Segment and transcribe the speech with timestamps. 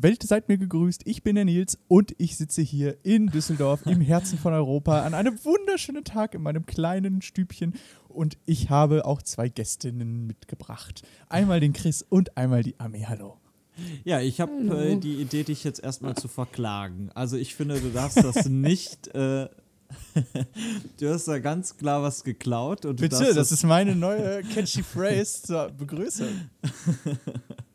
[0.00, 1.02] Welt, seid mir gegrüßt.
[1.06, 5.12] Ich bin der Nils und ich sitze hier in Düsseldorf im Herzen von Europa an
[5.12, 7.74] einem wunderschönen Tag in meinem kleinen Stübchen
[8.06, 11.02] und ich habe auch zwei Gästinnen mitgebracht.
[11.28, 13.06] Einmal den Chris und einmal die Ami.
[13.08, 13.38] Hallo.
[14.04, 17.10] Ja, ich habe äh, die Idee, dich jetzt erstmal zu verklagen.
[17.14, 19.08] Also ich finde, du darfst das nicht.
[19.08, 19.48] Äh,
[21.00, 22.84] du hast da ganz klar was geklaut.
[22.84, 26.28] Und Bitte, das, das ist meine neue catchy Phrase zur Begrüßung.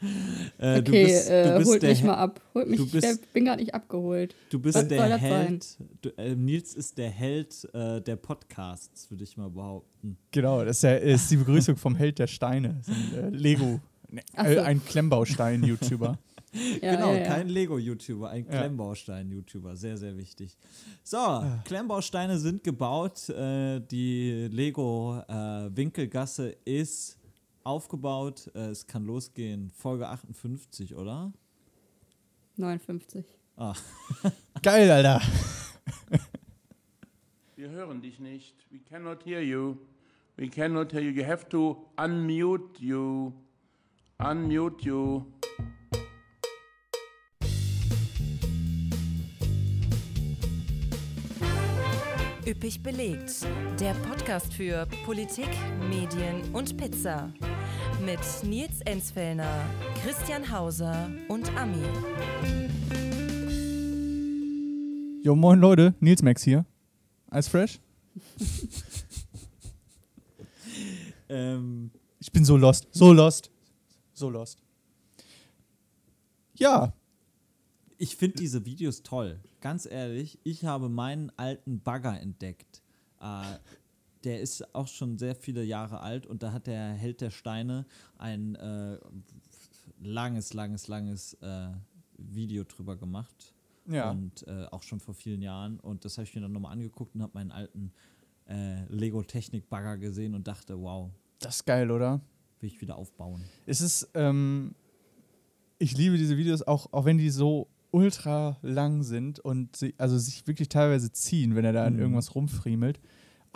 [0.58, 2.40] Äh, okay, du bist, du bist holt mich mal ab.
[2.54, 4.34] Holt mich, bist, ich bin gar nicht abgeholt.
[4.50, 5.66] Du bist Was der Held.
[6.00, 10.16] Du, äh, Nils ist der Held äh, der Podcasts, würde ich mal behaupten.
[10.30, 12.80] Genau, das ist, ja, ist die Begrüßung vom Held der Steine.
[12.86, 13.80] Ein, äh, Lego.
[14.08, 14.60] Ne, so.
[14.60, 16.18] Ein Klemmbaustein-YouTuber.
[16.80, 17.26] Ja, genau, ja, ja.
[17.26, 19.76] kein Lego-YouTuber, ein Klemmbaustein-YouTuber.
[19.76, 20.56] Sehr, sehr wichtig.
[21.02, 21.62] So, ah.
[21.66, 23.28] Klemmbausteine sind gebaut.
[23.28, 27.15] Äh, die Lego-Winkelgasse ist
[27.66, 28.50] aufgebaut.
[28.54, 29.70] Äh, es kann losgehen.
[29.70, 31.32] Folge 58, oder?
[32.56, 33.26] 59.
[33.56, 33.74] Ah.
[34.62, 35.20] Geil, Alter.
[37.56, 38.54] Wir hören dich nicht.
[38.70, 39.76] We cannot hear you.
[40.36, 41.10] We cannot hear you.
[41.10, 43.32] You have to unmute you.
[44.18, 45.24] Unmute you.
[52.46, 53.44] Üppig belegt.
[53.80, 55.48] Der Podcast für Politik,
[55.88, 57.32] Medien und Pizza.
[58.04, 59.68] Mit Nils Enzfellner,
[60.02, 61.82] Christian Hauser und Ami.
[65.22, 66.64] Jo, moin Leute, Nils Max hier.
[67.28, 67.80] Alles fresh?
[71.28, 73.50] ähm, ich bin so lost, so lost,
[74.12, 74.62] so lost.
[76.54, 76.92] Ja.
[77.98, 82.80] Ich finde diese Videos toll ganz ehrlich, ich habe meinen alten Bagger entdeckt.
[83.20, 83.58] Äh,
[84.26, 87.86] der ist auch schon sehr viele Jahre alt und da hat der Held der Steine
[88.18, 88.98] ein äh,
[90.00, 91.68] langes, langes, langes äh,
[92.18, 93.54] Video drüber gemacht.
[93.88, 94.10] Ja.
[94.10, 95.78] Und äh, auch schon vor vielen Jahren.
[95.78, 97.92] Und das habe ich mir dann nochmal angeguckt und habe meinen alten
[98.48, 101.10] äh, Lego-Technik-Bagger gesehen und dachte, wow.
[101.38, 102.20] Das ist geil, oder?
[102.58, 103.44] Will ich wieder aufbauen.
[103.64, 104.74] Es ist, ähm,
[105.78, 110.18] ich liebe diese Videos auch, auch wenn die so ultra lang sind und sie, also
[110.18, 112.00] sich wirklich teilweise ziehen, wenn er da an mhm.
[112.00, 112.98] irgendwas rumfriemelt.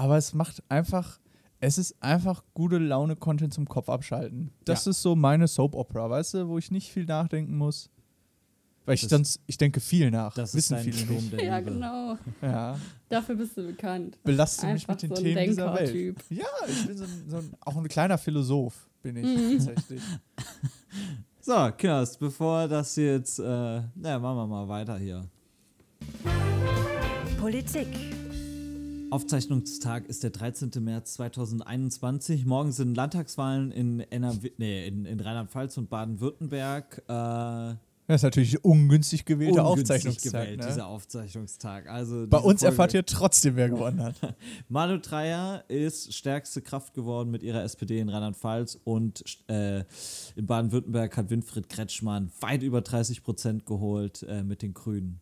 [0.00, 1.20] Aber es macht einfach,
[1.58, 4.50] es ist einfach gute Laune-Content zum Kopf abschalten.
[4.64, 4.92] Das ja.
[4.92, 7.90] ist so meine Soap-Opera, weißt du, wo ich nicht viel nachdenken muss.
[8.86, 10.32] Weil ich, sonst, ich denke viel nach.
[10.32, 11.42] Das wissen ist viele Strom nicht.
[11.42, 12.16] Ja, genau.
[12.40, 12.78] Ja.
[13.10, 14.18] Dafür bist du bekannt.
[14.22, 16.16] Belaste mich mit den so Themen dieser Welt.
[16.30, 19.58] Ja, ich bin so ein, so ein, auch ein kleiner Philosoph, bin ich mhm.
[19.58, 20.02] tatsächlich.
[21.42, 23.42] So, Kinders, bevor das jetzt, äh,
[23.94, 25.22] na, machen wir mal weiter hier.
[27.40, 28.09] Politik.
[29.10, 30.70] Aufzeichnungstag ist der 13.
[30.80, 32.46] März 2021.
[32.46, 37.02] Morgen sind Landtagswahlen in, NRW, nee, in, in Rheinland-Pfalz und Baden-Württemberg.
[37.08, 37.74] Äh,
[38.06, 40.42] das ist natürlich ungünstig gewählter ungünstig Aufzeichnungstag.
[40.42, 40.66] Gewählt, ne?
[40.66, 41.88] dieser Aufzeichnungstag.
[41.88, 44.14] Also Bei uns Folge erfahrt ihr trotzdem, wer gewonnen hat.
[44.68, 49.84] Manu Dreyer ist stärkste Kraft geworden mit ihrer SPD in Rheinland-Pfalz und äh,
[50.36, 55.20] in Baden-Württemberg hat Winfried Kretschmann weit über 30 Prozent geholt äh, mit den Grünen.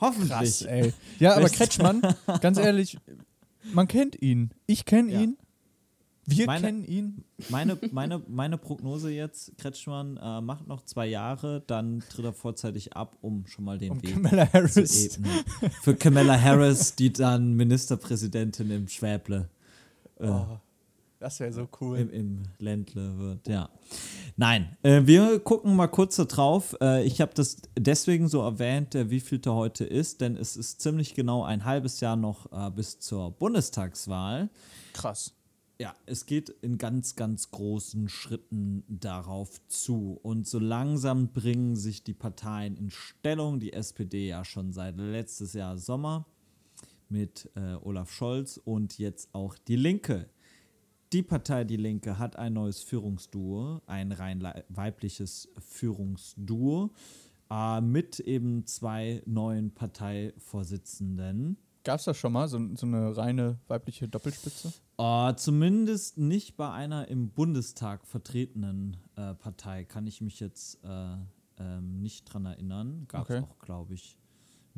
[0.00, 0.30] Hoffentlich.
[0.30, 0.92] Krass, ey.
[1.18, 2.02] Ja, aber Kretschmann,
[2.40, 2.98] ganz ehrlich,
[3.72, 4.50] man kennt ihn.
[4.66, 5.20] Ich kenne ja.
[5.20, 5.36] ihn.
[6.30, 7.24] Wir meine, kennen ihn.
[7.48, 12.94] Meine, meine, meine Prognose jetzt, Kretschmann äh, macht noch zwei Jahre, dann tritt er vorzeitig
[12.94, 14.74] ab, um schon mal den um Weg Kamala Harris.
[14.74, 15.32] zu ebnen.
[15.80, 19.48] Für Kamala Harris, die dann Ministerpräsidentin im Schwäble.
[20.20, 20.60] Äh, oh,
[21.18, 21.98] das wäre so cool.
[21.98, 23.68] Im, Im Ländle wird, ja.
[24.36, 26.76] Nein, äh, wir gucken mal kurz da drauf.
[26.80, 30.56] Äh, ich habe das deswegen so erwähnt, äh, wie viel da heute ist, denn es
[30.56, 34.48] ist ziemlich genau ein halbes Jahr noch äh, bis zur Bundestagswahl.
[34.92, 35.34] Krass.
[35.80, 40.18] Ja, es geht in ganz, ganz großen Schritten darauf zu.
[40.22, 43.60] Und so langsam bringen sich die Parteien in Stellung.
[43.60, 46.26] Die SPD ja schon seit letztes Jahr Sommer
[47.08, 50.28] mit äh, Olaf Scholz und jetzt auch die Linke.
[51.12, 56.90] Die Partei Die Linke hat ein neues Führungsduo, ein rein weibliches Führungsduo
[57.50, 61.56] äh, mit eben zwei neuen Parteivorsitzenden.
[61.84, 64.74] Gab es das schon mal, so, so, eine reine weibliche Doppelspitze?
[65.00, 71.16] Uh, zumindest nicht bei einer im Bundestag vertretenen äh, Partei, kann ich mich jetzt äh,
[71.58, 73.06] ähm, nicht dran erinnern.
[73.08, 73.46] Gab es okay.
[73.48, 74.18] auch, glaube ich,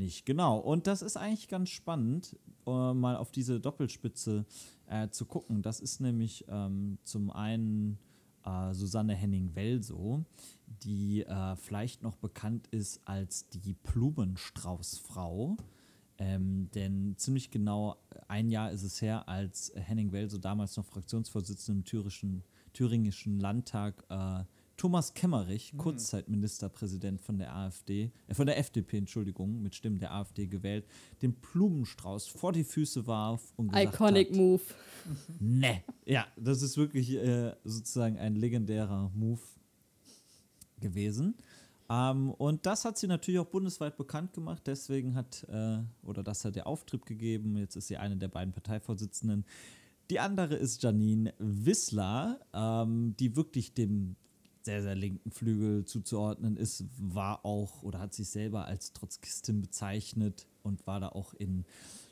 [0.00, 0.26] nicht.
[0.26, 0.58] Genau.
[0.58, 2.36] Und das ist eigentlich ganz spannend,
[2.66, 4.44] uh, mal auf diese Doppelspitze
[4.86, 5.62] äh, zu gucken.
[5.62, 7.98] Das ist nämlich ähm, zum einen
[8.44, 10.24] äh, Susanne Henning-Welso,
[10.66, 15.56] die äh, vielleicht noch bekannt ist als die Blumenstraußfrau.
[16.18, 17.96] Ähm, denn ziemlich genau
[18.28, 22.42] ein Jahr ist es her, als Henning Welso damals noch Fraktionsvorsitzender im thüringischen,
[22.72, 24.44] thüringischen Landtag äh,
[24.80, 25.78] Thomas Kemmerich, mhm.
[25.78, 30.86] Kurzzeitministerpräsident von der AfD, äh, von der FDP, Entschuldigung, mit Stimmen der AfD gewählt,
[31.20, 34.62] den Blumenstrauß vor die Füße warf und gesagt Iconic hat, Move.
[35.38, 39.42] Ne, ja, das ist wirklich äh, sozusagen ein legendärer Move
[40.80, 41.34] gewesen.
[41.90, 44.62] Ähm, und das hat sie natürlich auch bundesweit bekannt gemacht.
[44.64, 47.58] Deswegen hat, äh, oder das hat der Auftrieb gegeben.
[47.58, 49.44] Jetzt ist sie eine der beiden Parteivorsitzenden.
[50.08, 54.16] Die andere ist Janine Wissler, ähm, die wirklich dem
[54.62, 60.46] sehr, sehr linken Flügel zuzuordnen ist, war auch oder hat sich selber als Trotzkistin bezeichnet
[60.62, 61.64] und war da auch in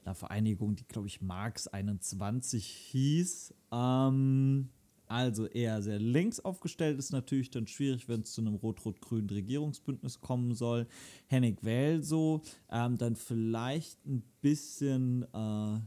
[0.04, 3.54] einer Vereinigung, die, glaube ich, Marx 21 hieß.
[3.72, 4.68] Ähm,
[5.08, 10.20] also eher sehr links aufgestellt ist natürlich dann schwierig, wenn es zu einem rot-rot-grünen Regierungsbündnis
[10.20, 10.86] kommen soll.
[11.28, 15.80] Hennig Welso, ähm, dann vielleicht ein bisschen, äh,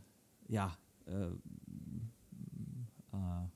[0.47, 0.75] ja,
[1.05, 1.27] äh,
[3.13, 3.47] äh,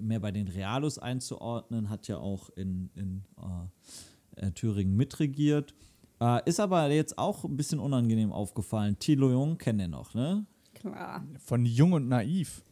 [0.00, 5.74] mehr bei den Realos einzuordnen, hat ja auch in, in äh, äh, Thüringen mitregiert.
[6.20, 8.98] Äh, ist aber jetzt auch ein bisschen unangenehm aufgefallen.
[8.98, 10.46] Thilo Jung kennt ihr noch, ne?
[10.74, 11.24] Klar.
[11.38, 12.64] Von Jung und Naiv.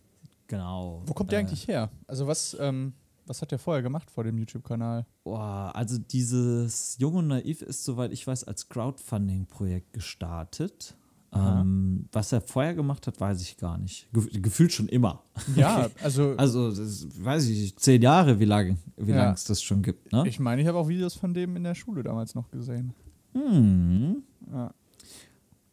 [0.46, 1.02] Genau.
[1.06, 1.90] Wo kommt der äh, eigentlich her?
[2.06, 2.92] Also was, ähm,
[3.26, 5.06] was hat der vorher gemacht vor dem YouTube-Kanal?
[5.24, 10.96] Boah, also dieses Jung und Naiv ist, soweit ich weiß, als Crowdfunding-Projekt gestartet.
[11.34, 14.06] Ähm, was er vorher gemacht hat, weiß ich gar nicht.
[14.12, 15.22] Ge gefühlt schon immer.
[15.56, 16.34] Ja, also.
[16.36, 19.32] also, das, weiß ich zehn Jahre, wie lange wie ja.
[19.32, 20.12] es das schon gibt.
[20.12, 20.24] Ne?
[20.26, 22.92] Ich meine, ich habe auch Videos von dem in der Schule damals noch gesehen.
[23.32, 24.22] Hm.
[24.52, 24.74] Ja.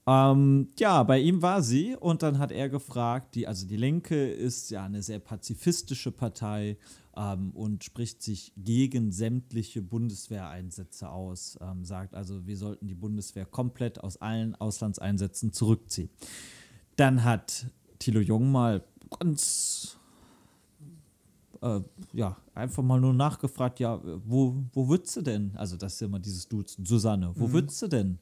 [0.10, 4.32] Ähm, ja, bei ihm war sie und dann hat er gefragt, die, also die Linke
[4.32, 6.78] ist ja eine sehr pazifistische Partei
[7.16, 13.46] ähm, und spricht sich gegen sämtliche Bundeswehreinsätze aus, ähm, sagt also, wir sollten die Bundeswehr
[13.46, 16.10] komplett aus allen Auslandseinsätzen zurückziehen.
[16.96, 17.68] Dann hat
[18.00, 18.84] Thilo Jung mal
[19.20, 20.00] ganz
[21.62, 21.82] äh,
[22.14, 26.08] ja, einfach mal nur nachgefragt, ja, wo, wo würdest du denn, also das ist ja
[26.08, 27.54] immer dieses Duzen, Susanne, wo mhm.
[27.54, 28.18] würdest du denn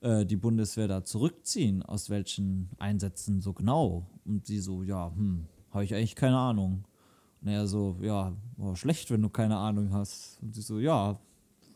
[0.00, 4.06] äh, die Bundeswehr da zurückziehen, aus welchen Einsätzen so genau?
[4.24, 6.84] Und sie so, ja, hm, habe ich eigentlich keine Ahnung.
[7.42, 10.38] Und er so, ja, oh, schlecht, wenn du keine Ahnung hast.
[10.42, 11.18] Und sie so, ja,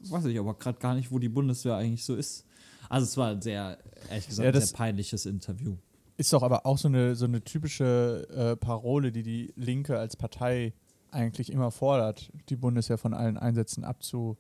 [0.00, 2.44] weiß ich aber gerade gar nicht, wo die Bundeswehr eigentlich so ist.
[2.88, 3.79] Also es war ein sehr,
[4.11, 5.77] ehrlich gesagt, ja, sehr peinliches Interview.
[6.17, 10.17] Ist doch aber auch so eine, so eine typische äh, Parole, die die Linke als
[10.17, 10.75] Partei
[11.11, 14.37] eigentlich immer fordert, die Bundeswehr von allen Einsätzen abzu,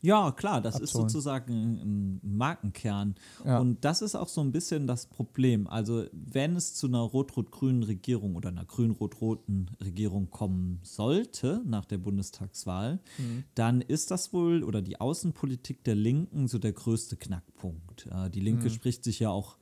[0.00, 1.06] ja, klar, das abzuholen.
[1.06, 3.16] ist sozusagen ein Markenkern.
[3.44, 3.58] Ja.
[3.58, 5.66] Und das ist auch so ein bisschen das Problem.
[5.66, 11.98] Also, wenn es zu einer rot-rot-grünen Regierung oder einer grün-rot-roten Regierung kommen sollte nach der
[11.98, 13.44] Bundestagswahl, mhm.
[13.54, 18.08] dann ist das wohl oder die Außenpolitik der Linken so der größte Knackpunkt.
[18.32, 18.70] Die Linke mhm.
[18.70, 19.57] spricht sich ja auch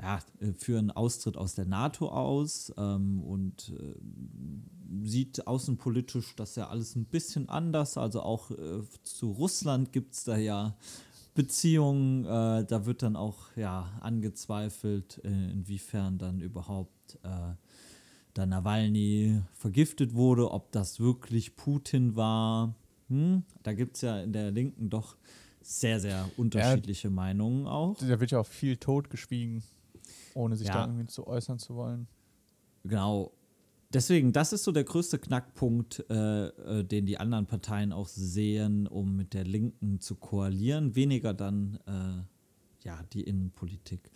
[0.00, 6.56] ja, äh, für einen Austritt aus der NATO aus ähm, und äh, sieht außenpolitisch das
[6.56, 7.96] ja alles ein bisschen anders.
[7.96, 10.76] Also auch äh, zu Russland gibt es da ja
[11.34, 12.24] Beziehungen.
[12.24, 17.54] Äh, da wird dann auch ja angezweifelt, äh, inwiefern dann überhaupt äh,
[18.34, 22.74] da Nawalny vergiftet wurde, ob das wirklich Putin war.
[23.08, 23.42] Hm?
[23.62, 25.16] Da gibt es ja in der Linken doch
[25.60, 27.96] sehr, sehr unterschiedliche ja, Meinungen auch.
[27.98, 29.62] Da wird ja auch viel totgeschwiegen,
[30.34, 30.74] ohne sich ja.
[30.74, 32.06] da irgendwie zu äußern zu wollen.
[32.84, 33.32] Genau
[33.92, 38.86] deswegen, das ist so der größte Knackpunkt, äh, äh, den die anderen Parteien auch sehen,
[38.86, 40.94] um mit der Linken zu koalieren.
[40.94, 44.10] Weniger dann äh, ja die Innenpolitik.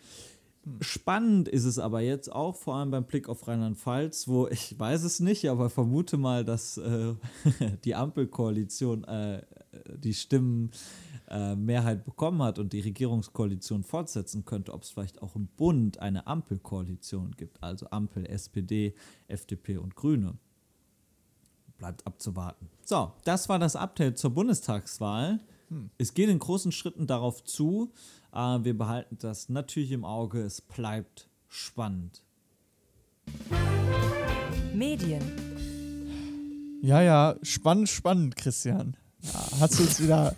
[0.64, 0.78] Hm.
[0.80, 5.04] Spannend ist es aber jetzt auch, vor allem beim Blick auf Rheinland-Pfalz, wo ich weiß
[5.04, 7.14] es nicht, aber vermute mal, dass äh,
[7.84, 9.42] die Ampelkoalition äh,
[9.96, 10.70] die Stimmen
[11.28, 15.98] äh, Mehrheit bekommen hat und die Regierungskoalition fortsetzen könnte, ob es vielleicht auch im Bund
[15.98, 18.94] eine Ampelkoalition gibt, also Ampel, SPD,
[19.28, 20.38] FDP und Grüne.
[21.78, 22.68] Bleibt abzuwarten.
[22.84, 25.40] So, das war das Update zur Bundestagswahl.
[25.68, 25.90] Hm.
[25.98, 27.92] Es geht in großen Schritten darauf zu.
[28.32, 30.40] Äh, wir behalten das natürlich im Auge.
[30.40, 32.22] Es bleibt spannend.
[34.74, 35.22] Medien.
[36.82, 38.96] Ja, ja, spannend, spannend, Christian.
[39.22, 40.36] Ja, hast du uns wieder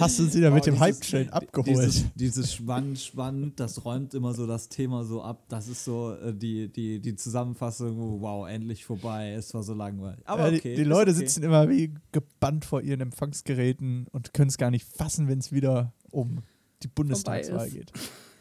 [0.00, 1.68] Hast du sie da mit dem Hype-Train abgeholt?
[1.68, 5.44] Dieses, dieses spannend, spannend, das räumt immer so das Thema so ab.
[5.48, 10.20] Das ist so äh, die, die, die Zusammenfassung, wow, endlich vorbei, es war so langweilig.
[10.24, 10.60] Aber okay.
[10.62, 11.20] Die, die Leute okay.
[11.20, 15.52] sitzen immer wie gebannt vor ihren Empfangsgeräten und können es gar nicht fassen, wenn es
[15.52, 16.42] wieder um
[16.82, 17.92] die Bundestagswahl geht.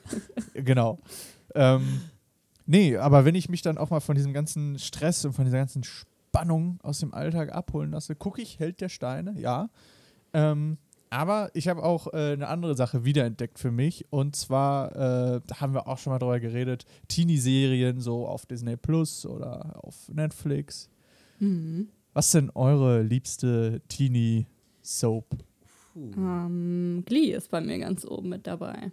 [0.54, 1.00] genau.
[1.56, 2.02] Ähm,
[2.66, 5.58] nee, aber wenn ich mich dann auch mal von diesem ganzen Stress und von dieser
[5.58, 9.70] ganzen Spannung aus dem Alltag abholen lasse, gucke ich, hält der Steine, ja.
[10.34, 10.78] Ähm,
[11.12, 14.06] aber ich habe auch äh, eine andere Sache wiederentdeckt für mich.
[14.12, 18.78] Und zwar, äh, da haben wir auch schon mal drüber geredet, Teenie-Serien so auf Disney
[18.78, 20.90] Plus oder auf Netflix.
[21.40, 21.90] Mhm.
[22.14, 25.26] Was denn eure liebste Teenie-Soap?
[25.94, 28.92] Um, ähm, Glee ist bei mir ganz oben mit dabei.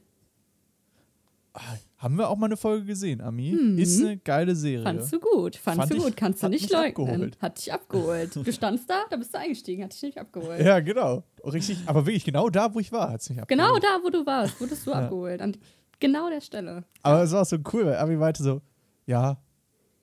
[1.99, 3.53] Haben wir auch mal eine Folge gesehen, Ami?
[3.53, 3.77] Mhm.
[3.77, 4.85] Ist eine geile Serie.
[4.85, 7.09] Fandst du gut, fandst Fand du gut, kannst du nicht leugnen.
[7.09, 7.39] Abgeholt.
[7.41, 8.37] Hat dich abgeholt.
[8.37, 10.61] Du standst da, da bist du eingestiegen, hat dich nicht abgeholt.
[10.61, 11.25] Ja, genau.
[11.45, 13.69] Richtig, aber wirklich genau da, wo ich war, hat es mich abgeholt.
[13.69, 14.99] Genau da, wo du warst, wurdest du ja.
[14.99, 15.43] abgeholt.
[15.43, 15.57] An
[15.99, 16.85] genau der Stelle.
[17.03, 18.63] Aber es war so cool, weil Ami meinte so,
[19.07, 19.37] ja,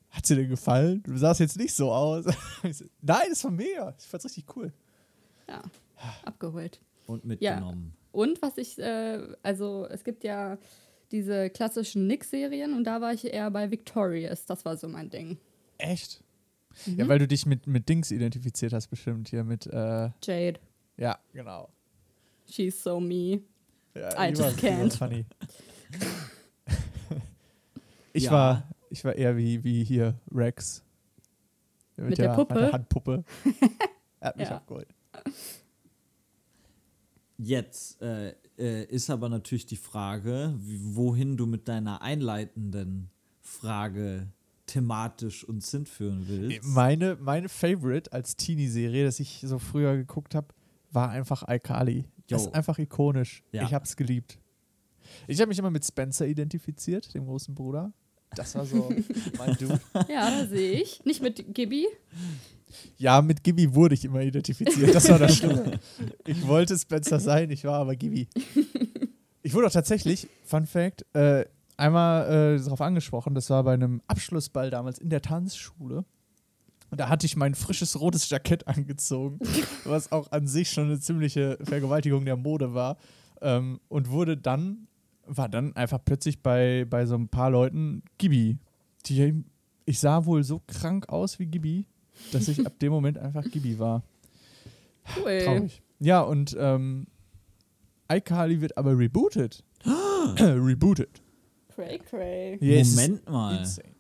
[0.10, 1.02] hat sie dir gefallen?
[1.04, 2.26] Du sahst jetzt nicht so aus.
[3.02, 3.96] Nein, das war mega.
[3.98, 4.74] Ich fand's richtig cool.
[5.48, 5.62] Ja,
[6.26, 6.82] abgeholt.
[7.08, 7.94] Und mitgenommen.
[7.96, 8.02] Ja.
[8.12, 10.58] Und was ich, äh, also es gibt ja
[11.12, 14.46] diese klassischen Nick-Serien und da war ich eher bei Victorious.
[14.46, 15.38] Das war so mein Ding.
[15.78, 16.24] Echt?
[16.86, 17.00] Mhm.
[17.00, 19.68] Ja, weil du dich mit, mit Dings identifiziert hast, bestimmt hier mit.
[19.68, 20.60] Äh Jade.
[20.98, 21.70] Ja, genau.
[22.50, 23.42] She's so me.
[23.96, 24.96] Ja, I just can't.
[24.96, 25.26] Funny.
[28.14, 28.32] ich, ja.
[28.32, 30.84] war, ich war eher wie, wie hier Rex.
[31.96, 32.54] Mit, mit der, der, Puppe?
[32.56, 33.24] der Handpuppe.
[34.20, 34.56] er hat mich ja.
[34.58, 34.88] abgeholt.
[37.38, 43.10] Jetzt äh, äh, ist aber natürlich die Frage, wohin du mit deiner einleitenden
[43.42, 44.28] Frage
[44.66, 46.64] thematisch uns hinführen willst.
[46.64, 50.48] Meine, meine Favorite als Teenie-Serie, das ich so früher geguckt habe,
[50.92, 52.06] war einfach iCarly.
[52.28, 53.44] Das ist einfach ikonisch.
[53.52, 53.64] Ja.
[53.64, 54.40] Ich habe es geliebt.
[55.28, 57.94] Ich habe mich immer mit Spencer identifiziert, dem großen Bruder.
[58.36, 58.90] Das war so
[59.38, 59.80] mein Dude.
[60.10, 61.04] Ja, da sehe ich.
[61.06, 61.88] Nicht mit Gibby.
[62.98, 64.94] Ja, mit Gibby wurde ich immer identifiziert.
[64.94, 65.80] Das war das Schlimme.
[66.26, 68.28] Ich wollte Spencer sein, ich war aber Gibby.
[69.42, 71.46] Ich wurde auch tatsächlich, Fun Fact, äh,
[71.78, 76.06] einmal äh, darauf angesprochen, das war bei einem Abschlussball damals in der Tanzschule.
[76.92, 79.40] Und da hatte ich mein frisches rotes Jackett angezogen,
[79.84, 82.98] was auch an sich schon eine ziemliche Vergewaltigung der Mode war.
[83.42, 84.88] Ähm, und wurde dann,
[85.26, 88.58] war dann einfach plötzlich bei, bei so ein paar Leuten Gibi.
[89.08, 89.44] Die,
[89.86, 91.88] ich sah wohl so krank aus wie Gibi,
[92.32, 94.04] dass ich ab dem Moment einfach Gibi war.
[95.16, 95.42] Cool.
[95.44, 95.82] Traurig.
[96.00, 97.08] Ja, und ähm,
[98.12, 99.64] iCarly wird aber rebooted.
[100.40, 101.22] rebooted.
[101.76, 102.58] Cray, cray.
[102.62, 102.96] Yes.
[102.96, 103.60] Moment mal.
[103.60, 103.96] Insane.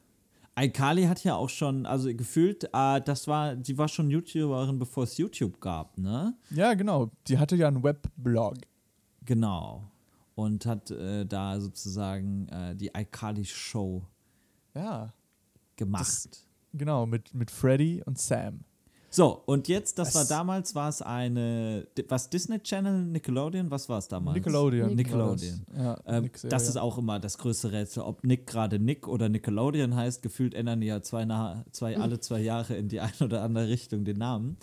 [0.57, 5.03] iCarly hat ja auch schon, also gefühlt, äh, das war, die war schon YouTuberin, bevor
[5.03, 6.33] es YouTube gab, ne?
[6.51, 7.11] Ja, genau.
[7.27, 8.55] Die hatte ja einen Webblog.
[9.25, 9.91] Genau.
[10.35, 14.03] Und hat äh, da sozusagen äh, die iCarly Show
[14.73, 15.13] ja.
[15.75, 16.01] gemacht.
[16.01, 16.44] Das,
[16.77, 18.65] Genau, mit, mit Freddy und Sam.
[19.15, 23.87] So, und jetzt, das, das war damals, war es eine, was Disney Channel, Nickelodeon, was
[23.87, 24.35] war es damals?
[24.35, 24.93] Nickelodeon.
[24.93, 25.65] Nickelodeon.
[25.73, 29.95] Ja, ähm, das ist auch immer das größte Rätsel, ob Nick gerade Nick oder Nickelodeon
[29.95, 30.21] heißt.
[30.21, 31.25] Gefühlt ändern die ja zwei,
[31.71, 34.57] zwei, alle zwei Jahre in die eine oder andere Richtung den Namen.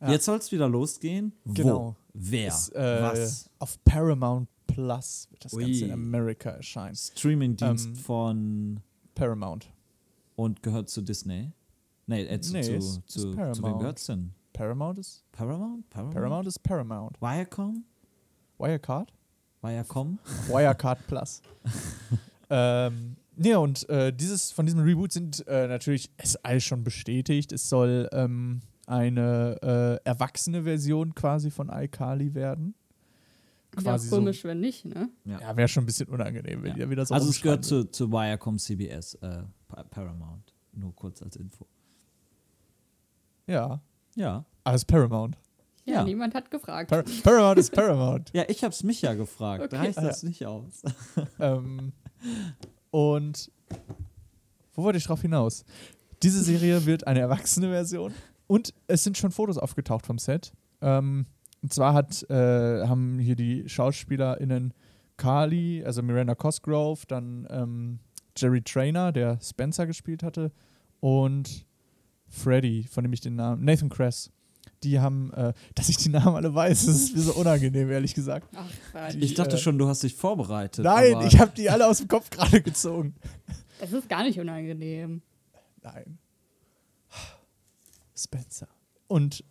[0.00, 0.12] Ja.
[0.12, 1.34] Jetzt soll es wieder losgehen.
[1.44, 1.78] Genau.
[1.78, 1.96] Wo?
[2.14, 2.48] Wer?
[2.48, 3.50] Ist, äh, was?
[3.58, 5.64] Auf Paramount Plus wird das Ui.
[5.64, 6.96] Ganze in Amerika erscheinen.
[6.96, 8.80] Streamingdienst ähm, von
[9.14, 9.70] Paramount
[10.40, 11.52] und gehört zu Disney.
[12.06, 14.32] Nee, äh, zu, nee, zu, ist, zu, ist zu wem gehört es denn?
[14.54, 15.24] Paramount ist?
[15.32, 15.88] Paramount?
[15.90, 16.14] Paramount?
[16.14, 17.20] Paramount ist Paramount.
[17.20, 17.84] Viacom?
[18.58, 19.12] Wirecard?
[19.60, 20.18] Viacom?
[20.48, 21.42] Wirecard Plus.
[22.50, 26.84] ähm, ja, und äh, dieses, von diesem Reboot sind äh, natürlich, es ist alles schon
[26.84, 32.74] bestätigt, es soll ähm, eine äh, erwachsene Version quasi von iCarly werden.
[33.72, 35.10] Quasi wäre komisch, so, wenn nicht, ne?
[35.26, 36.78] Ja, ja wäre schon ein bisschen unangenehm, wenn ja.
[36.78, 39.42] ihr wieder so Also es gehört zu, zu Viacom CBS, äh,
[39.90, 40.54] Paramount.
[40.72, 41.66] Nur kurz als Info.
[43.46, 43.80] Ja.
[44.14, 44.44] Ja.
[44.64, 45.36] Alles Paramount.
[45.84, 46.90] Ja, ja, niemand hat gefragt.
[46.90, 48.30] Par Paramount ist Paramount.
[48.34, 49.64] ja, ich hab's mich ja gefragt.
[49.64, 49.76] Okay.
[49.76, 50.28] Da heißt das ja.
[50.28, 50.82] nicht aus.
[51.40, 51.92] ähm,
[52.90, 53.50] und
[54.74, 55.64] wo wollte ich drauf hinaus?
[56.22, 58.12] Diese Serie wird eine erwachsene Version
[58.46, 60.52] und es sind schon Fotos aufgetaucht vom Set.
[60.82, 61.26] Ähm,
[61.62, 64.74] und zwar hat, äh, haben hier die SchauspielerInnen
[65.16, 67.98] Carly, also Miranda Cosgrove, dann ähm,
[68.36, 70.52] Jerry Trainer, der Spencer gespielt hatte,
[71.00, 71.66] und
[72.28, 74.30] Freddy, von dem ich den Namen, Nathan Kress.
[74.82, 78.14] Die haben, äh, dass ich die Namen alle weiß, das ist mir so unangenehm, ehrlich
[78.14, 78.48] gesagt.
[78.54, 80.84] Ach, die, ich dachte äh, schon, du hast dich vorbereitet.
[80.84, 83.14] Nein, ich habe die alle aus dem Kopf gerade gezogen.
[83.80, 85.22] Das ist gar nicht unangenehm.
[85.82, 86.18] Nein.
[88.16, 88.68] Spencer.
[89.06, 89.44] Und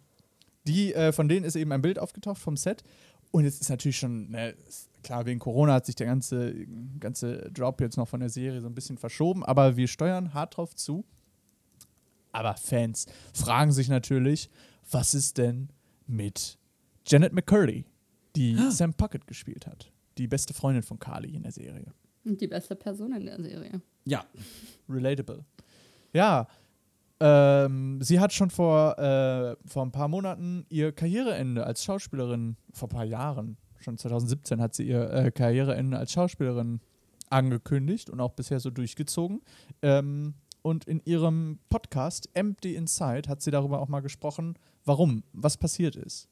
[0.68, 2.84] die, äh, von denen ist eben ein Bild aufgetaucht vom Set.
[3.32, 4.56] Und jetzt ist natürlich schon, ne,
[5.04, 6.54] klar, wegen Corona hat sich der ganze,
[7.00, 10.58] ganze Drop jetzt noch von der Serie so ein bisschen verschoben, aber wir steuern hart
[10.58, 11.06] drauf zu.
[12.32, 14.50] Aber Fans fragen sich natürlich,
[14.92, 15.70] was ist denn
[16.06, 16.58] mit
[17.08, 17.86] Janet McCurdy,
[18.36, 18.72] die ah.
[18.72, 19.92] Sam Puckett gespielt hat?
[20.18, 21.94] Die beste Freundin von Carly in der Serie.
[22.26, 23.82] Und die beste Person in der Serie.
[24.06, 24.26] Ja.
[24.88, 25.44] Relatable.
[26.14, 26.48] Ja,
[27.20, 32.88] ähm, sie hat schon vor, äh, vor ein paar Monaten ihr Karriereende als Schauspielerin, vor
[32.88, 36.82] ein paar Jahren, schon 2017 hat sie ihr äh, Karriereende als Schauspielerin
[37.30, 39.42] angekündigt und auch bisher so durchgezogen.
[39.82, 45.58] Ähm, und in ihrem Podcast Empty Inside hat sie darüber auch mal gesprochen, warum, was
[45.58, 46.28] passiert ist,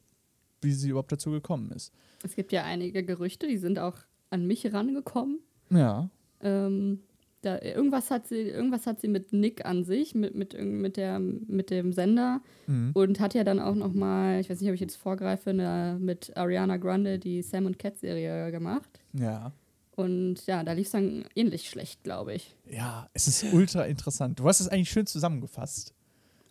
[0.60, 1.92] wie sie überhaupt dazu gekommen ist.
[2.22, 3.96] Es gibt ja einige Gerüchte, die sind auch
[4.30, 5.40] an mich rangekommen.
[5.70, 6.10] Ja.
[6.40, 7.00] Ähm,
[7.42, 11.18] da, irgendwas, hat sie, irgendwas hat sie mit Nick an sich, mit, mit, mit, der,
[11.20, 12.90] mit dem Sender Mhm.
[12.94, 15.96] und hat ja dann auch noch mal, ich weiß nicht, ob ich jetzt vorgreife, eine,
[16.00, 19.00] mit Ariana Grande die Sam und Cat Serie gemacht.
[19.14, 19.52] Ja.
[19.96, 22.54] Und ja, da lief es dann ähnlich schlecht, glaube ich.
[22.70, 24.38] Ja, es ist ultra interessant.
[24.38, 25.92] Du hast es eigentlich schön zusammengefasst.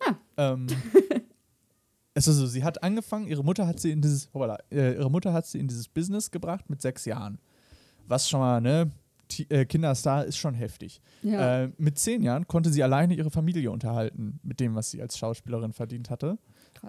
[0.00, 0.14] Ah.
[0.36, 0.66] Ähm,
[2.14, 5.10] es ist so, sie hat angefangen, ihre Mutter hat sie in dieses, hoppala, äh, ihre
[5.10, 7.38] Mutter hat sie in dieses Business gebracht mit sechs Jahren.
[8.06, 8.90] Was schon mal, ne,
[9.48, 11.00] äh, Kinderstar ist schon heftig.
[11.22, 11.64] Ja.
[11.64, 15.18] Äh, mit zehn Jahren konnte sie alleine ihre Familie unterhalten, mit dem, was sie als
[15.18, 16.38] Schauspielerin verdient hatte.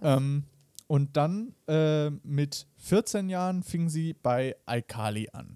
[0.01, 0.43] Ähm,
[0.87, 5.55] und dann äh, mit 14 Jahren fing sie bei iCarly an.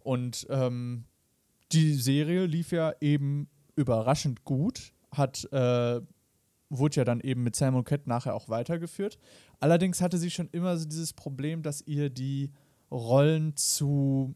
[0.00, 1.04] Und ähm,
[1.72, 6.00] die Serie lief ja eben überraschend gut, hat, äh,
[6.70, 9.18] wurde ja dann eben mit Sam und Cat nachher auch weitergeführt.
[9.60, 12.52] Allerdings hatte sie schon immer so dieses Problem, dass ihr die
[12.90, 14.34] Rollen zu,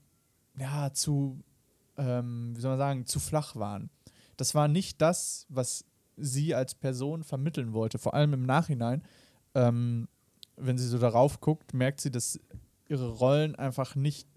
[0.58, 1.40] ja, zu,
[2.02, 3.90] ähm, wie soll man sagen, zu flach waren.
[4.36, 5.84] Das war nicht das, was
[6.16, 7.98] sie als Person vermitteln wollte.
[7.98, 9.02] Vor allem im Nachhinein,
[9.54, 10.08] ähm,
[10.56, 12.40] wenn sie so darauf guckt, merkt sie, dass
[12.88, 14.28] ihre Rollen einfach nicht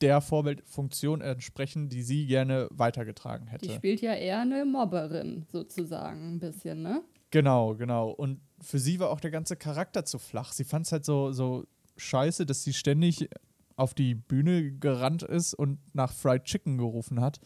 [0.00, 3.72] der Vorbildfunktion entsprechen, die sie gerne weitergetragen die hätte.
[3.72, 7.02] spielt ja eher eine Mobberin, sozusagen, ein bisschen, ne?
[7.30, 8.10] Genau, genau.
[8.10, 10.52] Und für sie war auch der ganze Charakter zu flach.
[10.52, 11.64] Sie fand es halt so, so
[11.96, 13.28] scheiße, dass sie ständig
[13.80, 17.40] auf die Bühne gerannt ist und nach Fried Chicken gerufen hat.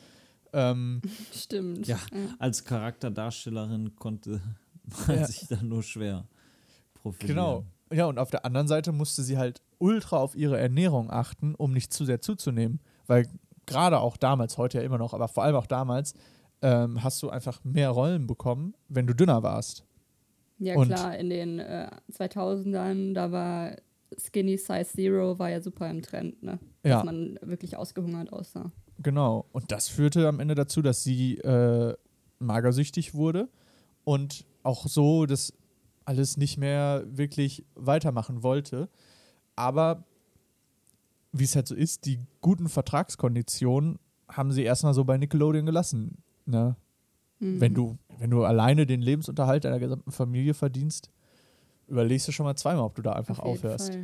[0.53, 1.01] Ähm,
[1.33, 1.87] Stimmt.
[1.87, 1.99] Ja,
[2.39, 4.41] als Charakterdarstellerin konnte
[5.09, 5.27] man Ja.
[5.27, 6.27] sich da nur schwer
[6.95, 7.37] profilieren.
[7.37, 7.65] genau.
[7.93, 11.73] Ja, und auf der anderen Seite musste sie halt ultra auf ihre Ernährung achten, um
[11.73, 12.81] nicht zu sehr zuzunehmen.
[13.07, 13.29] Weil
[13.67, 16.15] gerade auch damals, heute ja immer noch, aber vor allem auch damals,
[16.63, 19.85] ähm, hast du einfach mehr Rollen bekommen, wenn du dünner warst.
[20.59, 23.77] Ja, Und- klar, in den äh, 2000ern, da war
[24.19, 26.59] Skinny Size Zero war ja super im Trend, ne?
[26.85, 26.97] Ja.
[26.97, 28.73] Dass man wirklich ausgehungert aussah.
[28.99, 29.47] Genau.
[29.53, 31.95] Und das führte am Ende dazu, dass sie äh,
[32.39, 33.49] magersüchtig wurde
[34.05, 35.53] und auch so das
[36.05, 38.89] alles nicht mehr wirklich weitermachen wollte.
[39.57, 40.05] Aber
[41.33, 46.19] wie es halt so ist, die guten Vertragskonditionen haben sie erstmal so bei Nickelodeon gelassen.
[46.47, 46.77] Ne?
[47.41, 47.61] Mhm.
[47.61, 51.11] Wenn, du, wenn du alleine den Lebensunterhalt deiner gesamten Familie verdienst,
[51.89, 53.99] überlegst du schon mal zweimal, ob du da einfach Auf aufhörst.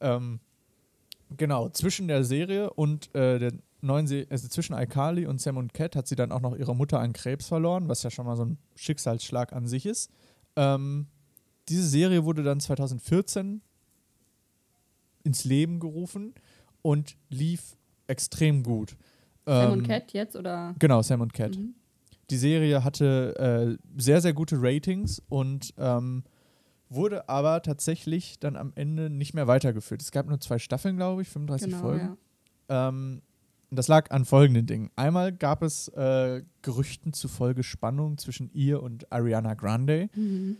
[0.00, 0.40] Ähm,
[1.36, 5.74] genau, zwischen der Serie und äh, der neuen Serie, also zwischen iCarly und Sam und
[5.74, 8.36] Cat hat sie dann auch noch ihre Mutter an Krebs verloren, was ja schon mal
[8.36, 10.10] so ein Schicksalsschlag an sich ist.
[10.56, 11.06] Ähm,
[11.68, 13.60] diese Serie wurde dann 2014
[15.24, 16.34] ins Leben gerufen
[16.82, 18.96] und lief extrem gut.
[19.44, 20.74] Sam Ähm, und Cat jetzt oder?
[20.78, 21.56] Genau, Sam und Cat.
[21.56, 21.74] Mhm.
[22.30, 26.24] Die Serie hatte äh, sehr, sehr gute Ratings und ähm,
[26.88, 30.02] wurde aber tatsächlich dann am Ende nicht mehr weitergeführt.
[30.02, 32.16] Es gab nur zwei Staffeln, glaube ich, 35 Genau, Folgen.
[32.68, 32.88] ja.
[32.88, 33.22] Ähm,
[33.70, 34.90] das lag an folgenden Dingen.
[34.94, 40.56] Einmal gab es äh, Gerüchten zufolge Spannung zwischen ihr und Ariana Grande, Mhm.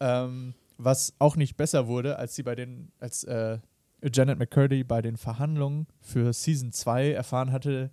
[0.00, 3.58] ähm, was auch nicht besser wurde, als sie bei den, als äh,
[4.02, 7.90] Janet McCurdy bei den Verhandlungen für Season 2 erfahren hatte,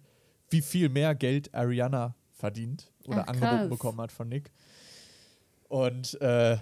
[0.49, 4.51] wie viel mehr Geld Ariana verdient oder Ach, angeboten bekommen hat von Nick.
[5.69, 6.57] Und äh,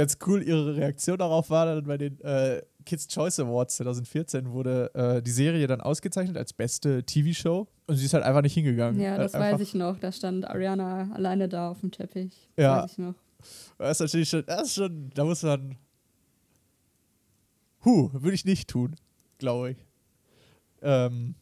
[0.00, 4.90] ganz cool, ihre Reaktion darauf war dann bei den äh, Kids Choice Awards 2014 wurde
[4.94, 8.98] äh, die Serie dann ausgezeichnet als beste TV-Show und sie ist halt einfach nicht hingegangen.
[8.98, 9.98] Ja, das einfach, weiß ich noch.
[9.98, 12.48] Da stand Ariana alleine da auf dem Teppich.
[12.56, 12.82] Ja.
[12.82, 13.14] Weiß ich noch.
[13.76, 15.76] Das ist natürlich schon, das ist schon, da muss man.
[17.84, 18.96] Huh, würde ich nicht tun,
[19.38, 19.76] glaube ich.
[20.80, 21.34] Ähm,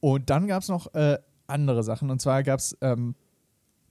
[0.00, 2.10] und dann gab es noch äh, andere Sachen.
[2.10, 3.14] Und zwar gab es, ähm,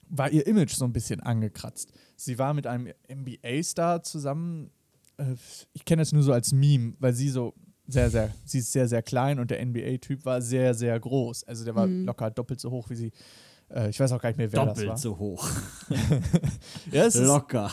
[0.10, 1.92] war ihr Image so ein bisschen angekratzt.
[2.16, 4.72] Sie war mit einem NBA-Star zusammen.
[5.18, 5.36] Äh,
[5.74, 7.54] ich kenne es nur so als Meme, weil sie so
[7.88, 11.44] sehr, sehr, sie ist sehr, sehr klein und der NBA-Typ war sehr, sehr groß.
[11.46, 12.06] Also der war Mhm.
[12.06, 13.12] locker doppelt so hoch wie sie.
[13.70, 14.84] Äh, ich weiß auch gar nicht mehr, wer das war.
[14.86, 15.48] Doppelt so hoch.
[16.92, 17.72] Ja, es ist, Locker.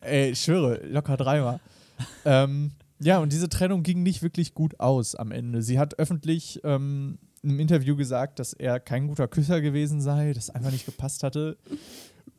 [0.00, 1.60] Ey, ich schwöre, locker dreimal.
[2.24, 5.62] ähm, ja, und diese Trennung ging nicht wirklich gut aus am Ende.
[5.62, 10.50] Sie hat öffentlich ähm, im Interview gesagt, dass er kein guter Küsser gewesen sei, das
[10.50, 11.56] einfach nicht gepasst hatte.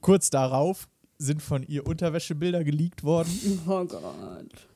[0.02, 0.88] Kurz darauf
[1.18, 3.30] sind von ihr Unterwäschebilder geleakt worden.
[3.68, 4.68] Oh Gott.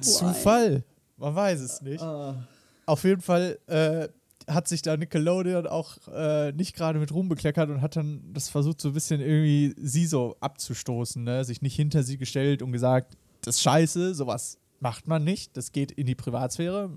[0.00, 0.84] Zufall.
[1.16, 2.04] Man weiß es nicht.
[2.86, 4.08] Auf jeden Fall äh,
[4.48, 8.48] hat sich da Nickelodeon auch äh, nicht gerade mit Ruhm bekleckert und hat dann das
[8.48, 11.44] versucht, so ein bisschen irgendwie sie so abzustoßen, ne?
[11.44, 15.72] sich nicht hinter sie gestellt und gesagt, das ist scheiße, sowas macht man nicht, das
[15.72, 16.90] geht in die Privatsphäre.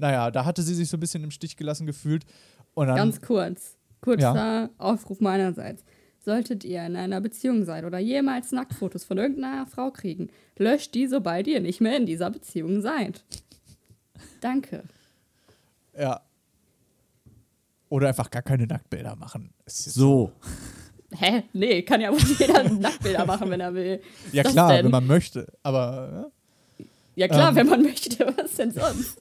[0.00, 2.24] Naja, da hatte sie sich so ein bisschen im Stich gelassen gefühlt.
[2.74, 3.76] Und dann, Ganz kurz.
[4.00, 4.70] Kurzer Ja.
[4.78, 5.84] Aufruf meinerseits.
[6.24, 11.06] Solltet ihr in einer Beziehung sein oder jemals Nacktfotos von irgendeiner Frau kriegen, löscht die,
[11.06, 13.24] sobald ihr nicht mehr in dieser Beziehung seid.
[14.40, 14.82] Danke.
[15.98, 16.20] Ja.
[17.88, 19.50] Oder einfach gar keine Nacktbilder machen.
[19.66, 20.32] So.
[21.12, 21.42] Hä?
[21.52, 24.00] Nee, kann ja wohl jeder Nacktbilder machen, wenn er will.
[24.32, 24.84] Ja, klar, denn?
[24.84, 25.46] wenn man möchte.
[25.62, 26.30] Aber
[27.16, 27.56] Ja klar, Ähm.
[27.56, 29.20] wenn man möchte, was denn sonst?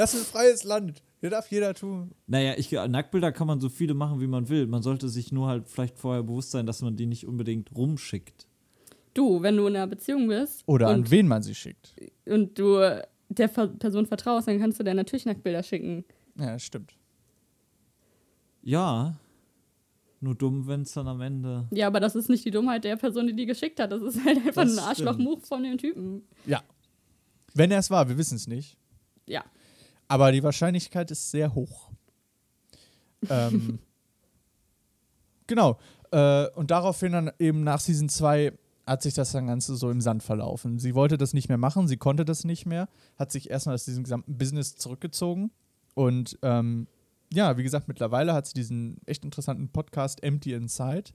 [0.00, 1.02] Das ist ein freies Land.
[1.20, 2.12] Hier darf jeder tun.
[2.26, 4.66] Naja, ich, Nacktbilder kann man so viele machen, wie man will.
[4.66, 8.46] Man sollte sich nur halt vielleicht vorher bewusst sein, dass man die nicht unbedingt rumschickt.
[9.12, 11.94] Du, wenn du in einer Beziehung bist Oder an und, wen man sie schickt.
[12.24, 12.78] und du
[13.28, 16.04] der Person vertraust, dann kannst du dir natürlich Nacktbilder schicken.
[16.38, 16.94] Ja, das stimmt.
[18.62, 19.18] Ja.
[20.20, 21.68] Nur dumm, wenn es dann am Ende.
[21.72, 23.92] Ja, aber das ist nicht die Dummheit der Person, die die geschickt hat.
[23.92, 26.22] Das ist halt einfach Das ein Arschloch-Move von dem Typen.
[26.46, 26.62] Ja.
[27.52, 28.78] Wenn er es war, wir wissen es nicht.
[29.26, 29.44] Ja.
[30.10, 31.92] Aber die Wahrscheinlichkeit ist sehr hoch.
[33.30, 33.78] ähm,
[35.46, 35.78] genau.
[36.10, 38.52] Äh, und daraufhin dann eben nach Season 2
[38.88, 40.80] hat sich das dann Ganze so im Sand verlaufen.
[40.80, 42.88] Sie wollte das nicht mehr machen, sie konnte das nicht mehr,
[43.20, 45.52] hat sich erstmal aus diesem gesamten Business zurückgezogen.
[45.94, 46.88] Und ähm,
[47.32, 51.12] ja, wie gesagt, mittlerweile hat sie diesen echt interessanten Podcast Empty Inside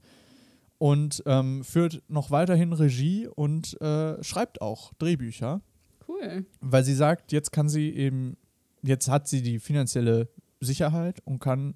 [0.78, 5.60] und ähm, führt noch weiterhin Regie und äh, schreibt auch Drehbücher
[6.08, 6.46] Cool.
[6.60, 8.38] weil sie sagt, jetzt kann sie eben,
[8.86, 10.28] jetzt hat sie die finanzielle
[10.60, 11.74] Sicherheit und kann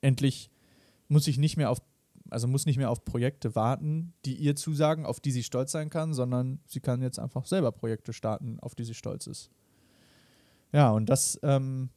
[0.00, 0.50] endlich,
[1.08, 1.78] muss sich nicht mehr auf,
[2.30, 5.90] also muss nicht mehr auf Projekte warten, die ihr zusagen, auf die sie stolz sein
[5.90, 9.50] kann, sondern sie kann jetzt einfach selber Projekte starten, auf die sie stolz ist.
[10.72, 11.88] Ja, und das ähm,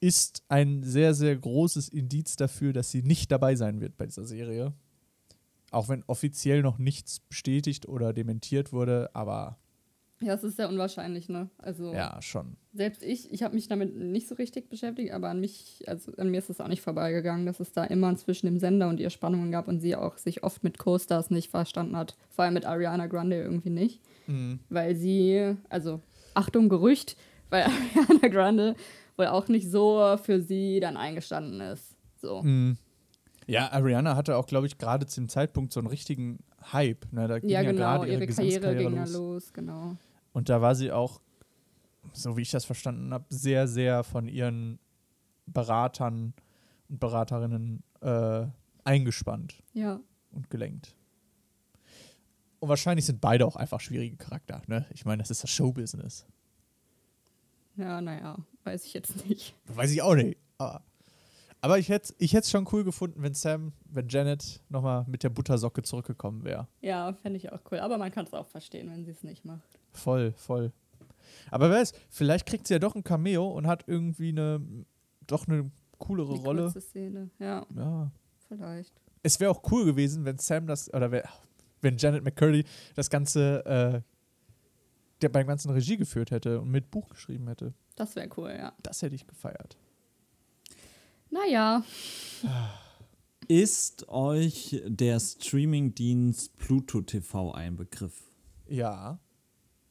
[0.00, 4.24] ist ein sehr, sehr großes Indiz dafür, dass sie nicht dabei sein wird bei dieser
[4.24, 4.74] Serie.
[5.70, 9.58] Auch wenn offiziell noch nichts bestätigt oder dementiert wurde, aber
[10.20, 11.50] Ja, das ist sehr unwahrscheinlich, ne?
[11.58, 12.56] Also ja, schon.
[12.72, 16.30] selbst ich, ich habe mich damit nicht so richtig beschäftigt, aber an mich, also an
[16.30, 19.10] mir ist es auch nicht vorbeigegangen, dass es da immer zwischen dem Sender und ihr
[19.10, 22.16] Spannungen gab und sie auch sich oft mit Co-Stars nicht verstanden hat.
[22.30, 24.00] Vor allem mit Ariana Grande irgendwie nicht.
[24.26, 24.60] Mhm.
[24.70, 26.00] Weil sie, also
[26.32, 27.16] Achtung, Gerücht,
[27.50, 27.64] weil
[28.08, 28.74] Ariana Grande
[29.18, 31.94] wohl auch nicht so für sie dann eingestanden ist.
[32.20, 32.42] So.
[32.42, 32.78] Mhm.
[33.46, 36.38] Ja, Ariana hatte auch, glaube ich, gerade zu dem Zeitpunkt so einen richtigen
[36.72, 37.12] Hype.
[37.12, 37.28] Ne?
[37.28, 39.12] Da ging Ja, ja, genau, gerade ihre, ihre, Karriere Gesangskarriere ging los.
[39.12, 39.96] los, genau.
[40.36, 41.22] Und da war sie auch,
[42.12, 44.78] so wie ich das verstanden habe, sehr, sehr von ihren
[45.46, 46.34] Beratern
[46.90, 48.44] und Beraterinnen äh,
[48.84, 49.98] eingespannt Ja.
[50.32, 50.94] und gelenkt.
[52.60, 54.60] Und wahrscheinlich sind beide auch einfach schwierige Charakter.
[54.66, 54.84] Ne?
[54.92, 56.26] Ich meine, das ist das Showbusiness.
[57.78, 59.54] Ja, naja, weiß ich jetzt nicht.
[59.64, 60.36] Weiß ich auch nicht.
[60.58, 60.82] Aber,
[61.62, 65.30] aber ich hätte ich es schon cool gefunden, wenn Sam, wenn Janet nochmal mit der
[65.30, 66.68] Buttersocke zurückgekommen wäre.
[66.82, 67.78] Ja, fände ich auch cool.
[67.78, 69.78] Aber man kann es auch verstehen, wenn sie es nicht macht.
[69.96, 70.72] Voll, voll.
[71.50, 74.60] Aber wer weiß, vielleicht kriegt sie ja doch ein Cameo und hat irgendwie eine,
[75.26, 76.62] doch eine coolere Die Rolle.
[76.64, 77.30] kurze Szene.
[77.38, 78.10] Ja, Ja.
[78.48, 78.92] vielleicht.
[79.22, 81.10] Es wäre auch cool gewesen, wenn Sam das, oder
[81.80, 84.00] wenn Janet McCurdy das Ganze, äh,
[85.22, 87.72] der beim ganzen Regie geführt hätte und mit Buch geschrieben hätte.
[87.96, 88.72] Das wäre cool, ja.
[88.82, 89.76] Das hätte ich gefeiert.
[91.30, 91.82] Naja,
[93.48, 98.32] Ist euch der Streamingdienst Pluto TV ein Begriff?
[98.68, 99.18] Ja,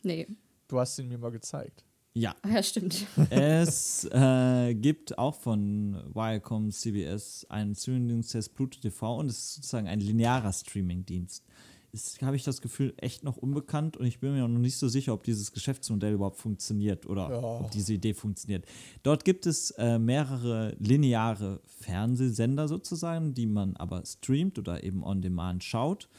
[0.06, 0.28] nee.
[0.68, 1.84] du hast ihn mir mal gezeigt.
[2.13, 2.34] Ja.
[2.44, 3.06] Ach ja, stimmt.
[3.30, 9.38] es äh, gibt auch von Viacom CBS einen Streamingdienst, der ist Pluto TV und es
[9.38, 11.44] ist sozusagen ein linearer Streamingdienst.
[11.91, 14.89] Ist, habe ich das Gefühl, echt noch unbekannt und ich bin mir noch nicht so
[14.89, 17.60] sicher, ob dieses Geschäftsmodell überhaupt funktioniert oder Ja.
[17.60, 18.65] ob diese Idee funktioniert.
[19.04, 25.22] Dort gibt es äh, mehrere lineare Fernsehsender sozusagen, die man aber streamt oder eben on
[25.22, 26.10] demand schaut.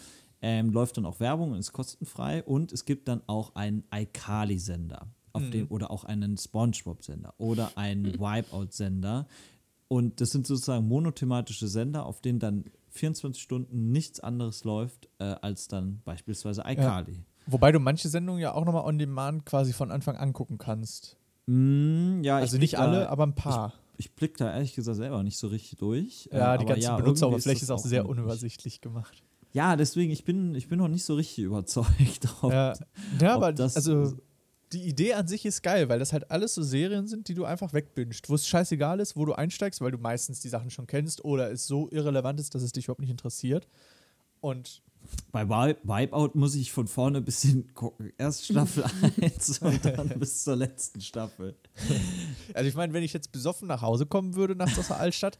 [0.48, 5.08] Ähm, läuft dann auch Werbung und ist kostenfrei und es gibt dann auch einen iCarly-Sender
[5.32, 9.26] auf dem oder auch einen SpongeBob-Sender oder einen Wipeout-Sender
[9.88, 15.24] und das sind sozusagen monothematische Sender, auf denen dann 24 Stunden nichts anderes läuft äh,
[15.24, 17.24] als dann beispielsweise iCarly.
[17.46, 21.16] Wobei du manche Sendungen ja auch nochmal on demand quasi von Anfang an gucken kannst.
[21.46, 23.72] Mm, ja, Also ich nicht alle, da, aber ein paar.
[23.98, 26.28] Ich blick da ehrlich gesagt selber nicht so richtig durch.
[26.32, 29.25] äh, ja, die aber ganze ja, Benutzeroberfläche ist auch sehr unübersichtlich gemacht.
[29.56, 32.28] Ja, deswegen, ich bin, ich bin noch nicht so richtig überzeugt.
[32.42, 32.74] Ob, Ja,
[33.20, 34.12] ja ob aber das- also
[34.72, 37.44] die Idee an sich ist geil, weil das halt alles so Serien sind, die du
[37.46, 40.86] einfach wegbingst, wo es scheißegal ist, wo du einsteigst, weil du meistens die Sachen schon
[40.86, 43.66] kennst oder es so irrelevant ist, dass es dich überhaupt nicht interessiert.
[44.40, 44.82] Und
[45.32, 48.12] Bei Wi- Wipeout muss ich von vorne bis hin gucken.
[48.18, 48.84] Erst Staffel
[49.22, 51.54] 1 und dann bis zur letzten Staffel.
[52.52, 55.38] also ich meine, wenn ich jetzt besoffen nach Hause kommen würde aus der Altstadt,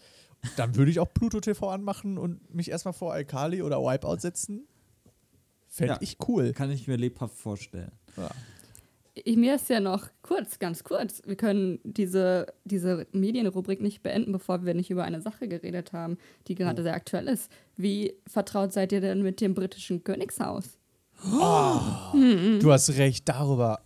[0.56, 4.66] dann würde ich auch Pluto TV anmachen und mich erstmal vor Alkali oder Wipeout setzen.
[5.68, 5.98] Fände Ja.
[6.00, 6.52] ich cool.
[6.52, 7.92] Kann ich mir lebhaft vorstellen.
[8.16, 8.30] Ja.
[9.14, 14.32] ich, mir ist ja noch kurz, ganz kurz, wir können diese, diese Medienrubrik nicht beenden,
[14.32, 16.16] bevor wir nicht über eine Sache geredet haben,
[16.48, 17.50] die gerade sehr aktuell ist.
[17.76, 20.78] Wie vertraut seid ihr denn mit dem britischen Königshaus?
[21.22, 23.80] Du hast recht, darüber.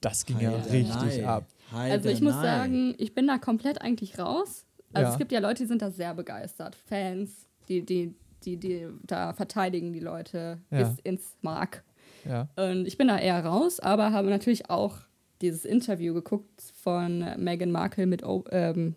[0.00, 0.70] Das ging ja Heidenei.
[0.98, 1.46] richtig ab.
[1.72, 4.66] Also ich muss sagen, ich bin da komplett eigentlich raus.
[4.92, 5.12] Also Ja.
[5.12, 6.74] es gibt ja Leute, die sind da sehr begeistert.
[6.86, 10.78] Fans, die, die, die, die da verteidigen die Leute Ja.
[10.82, 11.82] bis ins Mark.
[12.24, 12.48] Ja.
[12.56, 14.98] Und ich bin da eher raus, aber habe natürlich auch
[15.40, 18.94] dieses Interview geguckt von Meghan Markle mit o ähm,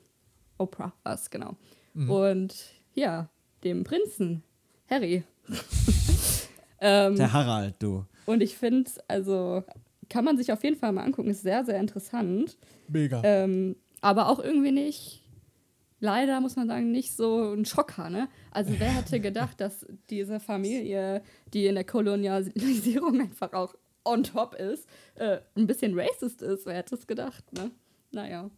[0.58, 1.56] Oprah, was genau.
[1.96, 2.10] Mhm.
[2.12, 2.56] Und
[2.94, 3.30] ja,
[3.64, 4.44] dem Prinzen,
[4.90, 5.24] Harry.
[6.82, 8.06] ähm, Der Harald, du.
[8.26, 9.64] und ich finde, also
[10.10, 12.58] kann man sich auf jeden Fall mal angucken, ist sehr, sehr interessant.
[12.88, 13.22] Mega.
[13.24, 15.24] Ähm, aber auch irgendwie nicht,
[16.06, 18.30] leider muss man sagen, nicht so ein Schocker, ne?
[18.52, 24.54] Also wer hätte gedacht, dass diese Familie, die in der Kolonialisierung einfach auch on top
[24.54, 26.66] ist, äh, ein bisschen racist ist?
[26.66, 27.72] Wer hätte es gedacht, ne?
[28.12, 28.50] Naja.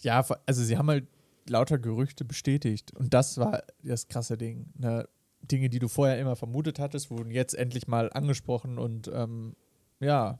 [0.00, 1.06] Ja, also sie haben halt
[1.48, 2.92] lauter Gerüchte bestätigt.
[2.96, 4.72] Und das war das krasse Ding.
[4.78, 5.08] Ne?
[5.42, 9.54] Dinge, die du vorher immer vermutet hattest, wurden jetzt endlich mal angesprochen und ähm,
[10.00, 10.38] ja,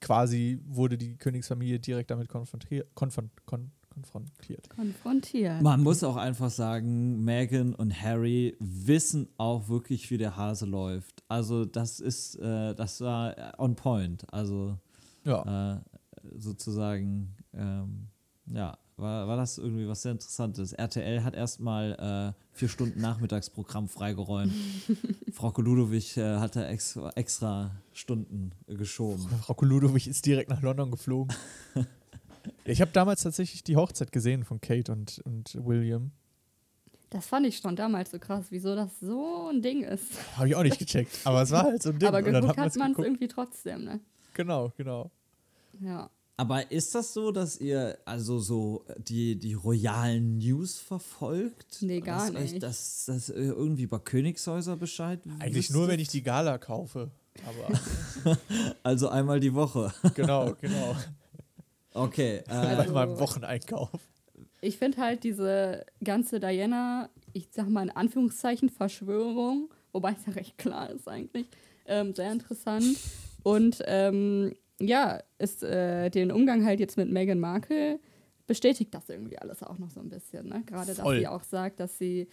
[0.00, 2.94] quasi wurde die Königsfamilie direkt damit konfrontiert.
[2.94, 4.68] Konfron kon konfrontiert.
[4.68, 5.62] Konfrontiert.
[5.62, 11.22] Man muss auch einfach sagen, Meghan und Harry wissen auch wirklich, wie der Hase läuft.
[11.28, 14.30] Also das ist, äh, das war on point.
[14.32, 14.76] Also
[15.24, 15.76] Ja.
[15.76, 15.80] äh,
[16.38, 18.08] sozusagen, ähm,
[18.52, 20.72] ja, war, war das irgendwie was sehr Interessantes.
[20.72, 24.52] RTL hat erstmal äh, vier Stunden Nachmittagsprogramm freigeräumt.
[25.32, 29.26] Frau Ludowig äh, hat da extra, extra Stunden äh, geschoben.
[29.42, 31.34] Frau Koludowich ist direkt nach London geflogen.
[32.66, 36.12] ich habe damals tatsächlich die Hochzeit gesehen von Kate und, und William.
[37.10, 40.12] Das fand ich schon damals so krass, wieso das so ein Ding ist.
[40.36, 42.08] Habe ich auch nicht gecheckt, aber es war halt so ein Ding.
[42.08, 44.00] Aber Und dann geguckt hat man es irgendwie trotzdem, ne?
[44.34, 45.10] Genau, genau.
[45.80, 46.10] Ja.
[46.38, 51.78] Aber ist das so, dass ihr also so die, die royalen News verfolgt?
[51.80, 52.62] Nee, gar dass Euch nicht.
[52.62, 55.20] das, das äh, irgendwie über Königshäuser Bescheid?
[55.38, 57.10] Eigentlich nur, wenn ich die Gala kaufe.
[57.46, 58.36] Aber
[58.82, 59.92] Also einmal die Woche.
[60.14, 60.94] genau, genau.
[61.96, 62.42] Okay.
[62.48, 63.90] Äh, Bei meinem Wocheneinkauf.
[64.60, 70.32] Ich finde halt diese ganze Diana, ich sag mal in Anführungszeichen Verschwörung, wobei es ja
[70.32, 71.46] recht klar ist eigentlich,
[71.86, 72.96] ähm, sehr interessant.
[73.42, 77.98] Und ähm, ja, ist äh, den Umgang halt jetzt mit Meghan Markle
[78.46, 80.48] bestätigt das irgendwie alles auch noch so ein bisschen.
[80.48, 80.62] Ne?
[80.66, 82.28] Gerade, dass sie auch sagt, dass sie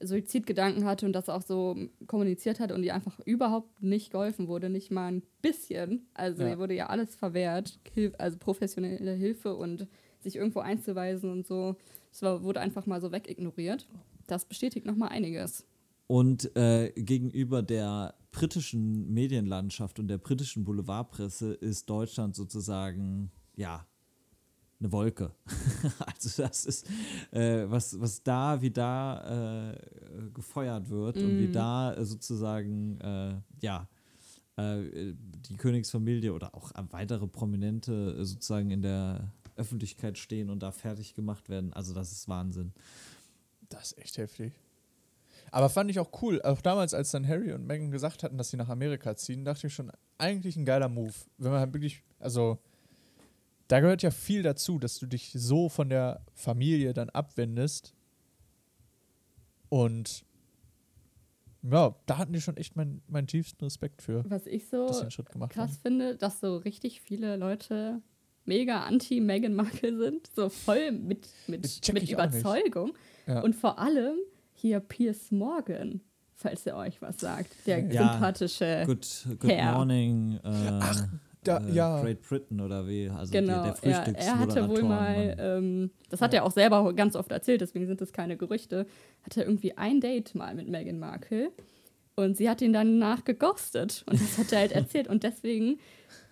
[0.00, 4.68] Suizidgedanken hatte und das auch so kommuniziert hat und ihr einfach überhaupt nicht geholfen wurde,
[4.70, 6.06] nicht mal ein bisschen.
[6.14, 6.50] Also Ja.
[6.50, 9.86] ihr wurde ja alles verwehrt, Hilf also professionelle Hilfe und
[10.20, 11.76] sich irgendwo einzuweisen und so.
[12.12, 13.86] Es war, wurde einfach mal so wegignoriert.
[14.26, 15.64] Das bestätigt nochmal einiges.
[16.08, 23.86] Und äh, gegenüber der britischen Medienlandschaft und der britischen Boulevardpresse ist Deutschland sozusagen, ja,
[24.80, 25.32] eine Wolke.
[26.06, 26.86] also das ist,
[27.32, 29.78] äh, was, was da, wie da äh,
[30.34, 33.88] gefeuert wird und wie da äh, sozusagen, äh, ja,
[34.56, 35.14] äh,
[35.48, 41.14] die Königsfamilie oder auch weitere Prominente äh, sozusagen in der Öffentlichkeit stehen und da fertig
[41.14, 41.72] gemacht werden.
[41.72, 42.72] Also das ist Wahnsinn.
[43.68, 44.52] Das ist echt heftig.
[45.50, 46.42] Aber fand ich auch cool.
[46.42, 49.68] Auch damals, als dann Harry und Meghan gesagt hatten, dass sie nach Amerika ziehen, dachte
[49.68, 51.14] ich schon, eigentlich ein geiler Move.
[51.38, 52.58] Wenn man halt wirklich, also,
[53.68, 57.94] da gehört ja viel dazu, dass du dich so von der Familie dann abwendest.
[59.68, 60.24] Und
[61.62, 64.98] ja, da hatten die schon echt meinen meinen tiefsten Respekt für, Was ich so dass
[64.98, 65.78] sie den Schritt gemacht krass haben.
[65.82, 68.00] finde, dass so richtig viele Leute
[68.44, 70.30] mega anti-Meghan Markle sind.
[70.36, 72.08] So voll mit, mit, mit.
[72.10, 72.92] Überzeugung.
[73.26, 73.40] Ja.
[73.42, 74.16] Und vor allem
[74.54, 76.00] hier Piers Morgan,
[76.36, 77.50] falls er euch was sagt.
[77.66, 78.84] Der Ja, sympathische.
[78.86, 79.72] Good, good Herr.
[79.72, 80.38] morning.
[80.44, 80.80] Äh,
[81.46, 82.00] da- äh, ja.
[82.02, 83.08] Great Britain oder wie?
[83.08, 86.92] Also Genau, der, der ja, er hatte wohl mal, ähm, das hat er auch selber
[86.94, 88.86] ganz oft erzählt, deswegen sind das keine Gerüchte,
[89.22, 91.50] hatte irgendwie ein Date mal mit Meghan Markle
[92.16, 95.78] und sie hat ihn dann nach geghostet und das hat er halt erzählt und deswegen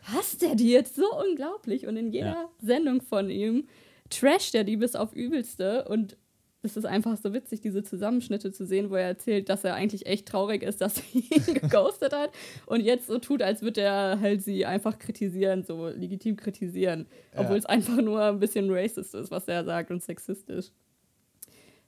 [0.03, 2.49] hasst er die jetzt so unglaublich und in jeder Ja.
[2.61, 3.67] Sendung von ihm
[4.11, 6.17] trasht er die bis auf Übelste und
[6.65, 10.07] es ist einfach so witzig, diese Zusammenschnitte zu sehen, wo er erzählt, dass er eigentlich
[10.07, 12.31] echt traurig ist, dass sie ihn geghostet hat
[12.67, 17.41] und jetzt so tut, als würde er halt sie einfach kritisieren, so legitim kritisieren, Ja.
[17.43, 20.67] obwohl es einfach nur ein bisschen racist ist, was er sagt und sexistisch.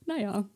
[0.04, 0.48] Naja,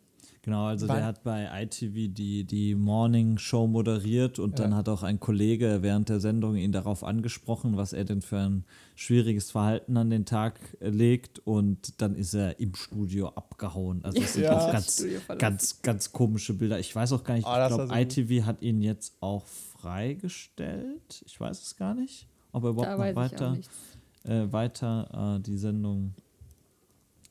[0.43, 4.79] Genau, also Wann- der hat bei ITV die, die Morning Show moderiert und dann Ja.
[4.79, 8.65] hat auch ein Kollege während der Sendung ihn darauf angesprochen, was er denn für ein
[8.95, 14.03] schwieriges Verhalten an den Tag äh, legt und dann ist er im Studio abgehauen.
[14.03, 14.59] Also es sind Ja.
[14.59, 15.05] auch ganz,
[15.39, 16.79] ganz, ganz komische Bilder.
[16.79, 18.01] Ich weiß auch gar nicht, das ich glaube, so gut.
[18.31, 21.23] ITV hat ihn jetzt auch freigestellt.
[21.27, 22.27] Ich weiß es gar nicht.
[22.53, 23.57] ob er überhaupt noch weiter,
[24.25, 26.15] äh, weiter äh, die Sendung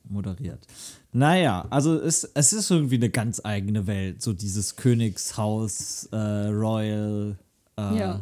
[0.10, 0.66] moderiert.
[1.12, 7.38] Naja, also es, es ist irgendwie eine ganz eigene Welt, so dieses Königshaus, äh, Royal,
[7.78, 8.20] äh, Ja.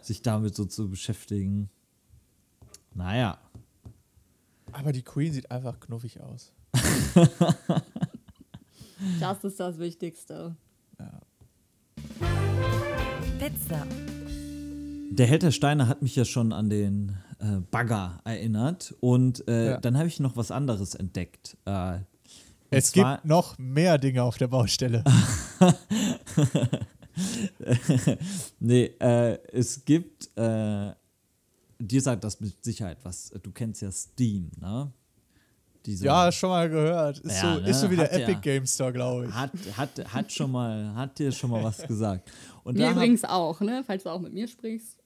[0.00, 1.68] sich damit so zu beschäftigen.
[2.94, 3.38] Naja.
[4.72, 6.52] Aber die Queen sieht einfach knuffig aus.
[9.18, 10.54] Das ist das Wichtigste.
[13.38, 13.86] Pizza.
[15.10, 19.70] Der Held der Steine hat mich ja schon an den äh, Bagger erinnert und äh,
[19.72, 19.80] Ja.
[19.80, 21.56] dann habe ich noch was anderes entdeckt.
[21.66, 21.98] Äh,
[22.70, 25.04] Es zwar- gibt noch mehr Dinge auf der Baustelle.
[28.60, 30.92] nee, äh, es gibt, äh,
[31.78, 33.30] dir sagt das mit Sicherheit was.
[33.42, 34.92] Du kennst ja Steam, ne?
[35.84, 37.18] Diese, ja, schon mal gehört.
[37.18, 37.68] Ist, Ja, so, ne?
[37.68, 39.34] ist so wie der Hat ja- Epic Game Store, glaube ich.
[39.34, 42.30] hat, hat, hat schon mal, hat dir schon mal was gesagt.
[42.62, 43.82] Und Mir übrigens auch, ne?
[43.84, 44.96] Falls du auch mit mir sprichst.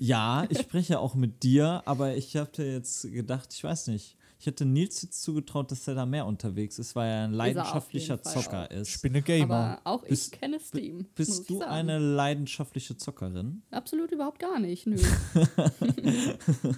[0.00, 4.16] Ja, ich spreche auch mit dir, aber ich hatte jetzt gedacht, ich weiß nicht.
[4.38, 8.18] Ich hätte Nils jetzt zugetraut, dass er da mehr unterwegs ist, weil er ein leidenschaftlicher
[8.18, 8.96] Fall Zocker ist.
[8.96, 9.54] Ich bin eine Gamer.
[9.54, 11.06] Aber auch Bist- ich kenne Steam.
[11.14, 11.70] Bist du sagen.
[11.70, 13.62] eine leidenschaftliche Zockerin?
[13.70, 14.84] Absolut überhaupt gar nicht.
[14.88, 14.96] Nö.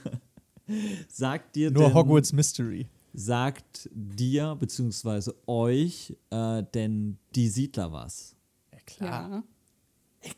[1.09, 2.87] Sagt dir Nur denn, Hogwarts Mystery.
[3.13, 5.33] sagt dir bzw.
[5.47, 8.35] euch äh, denn die Siedler was?
[8.73, 9.31] Ja, klar.
[9.31, 9.43] ja.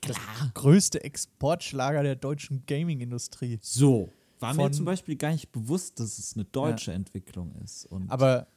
[0.02, 0.50] Klar.
[0.54, 3.58] Größte Exportschlager der deutschen Gaming-Industrie.
[3.62, 4.10] So.
[4.40, 7.86] War mir Von- zum Beispiel gar nicht bewusst, dass es eine deutsche Entwicklung ist.
[7.86, 8.48] Und Aber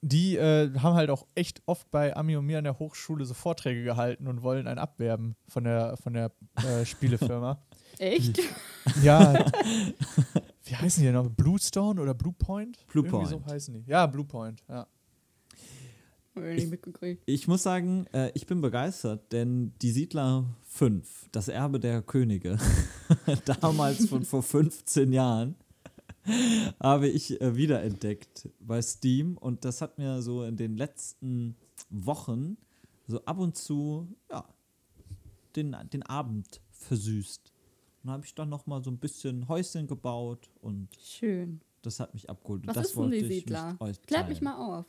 [0.00, 3.34] die äh, haben halt auch echt oft bei Ami und mir an der Hochschule so
[3.34, 7.62] Vorträge gehalten und wollen einen abwerben von der, von der äh, Spielefirma.
[7.98, 8.38] Echt?
[9.02, 9.44] ja.
[10.64, 11.28] Wie heißen die denn noch?
[11.30, 12.86] Bluestone oder Bluepoint?
[12.88, 13.30] Bluepoint.
[13.30, 13.84] Irgendwie so heißen die.
[13.90, 14.62] Ja, Bluepoint.
[14.68, 14.86] Ja.
[16.56, 16.70] Ich.
[17.26, 20.44] Ich muss sagen, äh, ich bin begeistert, denn die Siedler
[20.78, 22.56] 5, das Erbe der Könige,
[23.60, 25.56] damals von vor 15 Jahren,
[26.80, 31.56] habe ich äh, wiederentdeckt bei Steam und das hat mir so in den letzten
[31.90, 32.58] Wochen
[33.08, 34.44] so ab und zu ja,
[35.56, 37.52] den, den Abend versüßt.
[38.04, 41.60] Und habe ich dann noch mal so ein bisschen Häuschen gebaut und Schön.
[41.82, 42.64] das hat mich abgeholt.
[42.68, 43.76] Was das ist denn die Siedler?
[44.06, 44.86] Klärt mich mal auf.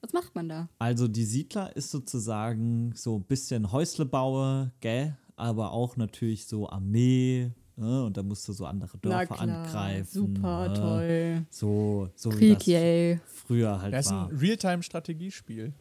[0.00, 0.68] Was macht man da?
[0.78, 5.16] Also die Siedler ist sozusagen so ein bisschen Häuslebaue, gell?
[5.36, 8.04] Aber auch natürlich so Armee, ne?
[8.04, 10.08] Und da musst du so andere Dörfer angreifen.
[10.08, 10.74] Super ne?
[10.74, 11.46] toll.
[11.50, 13.20] So, so wie Krieg, das yay.
[13.26, 14.28] früher halt Das ist war.
[14.28, 15.72] ein Realtime-Strategiespiel.